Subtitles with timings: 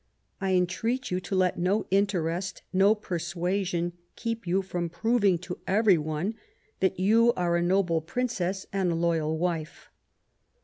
[0.41, 5.99] I entreat you to let no interest, no persuasion, keep you from proving to every
[5.99, 6.33] one
[6.79, 9.91] that you are a noble Princess and a loyal wife."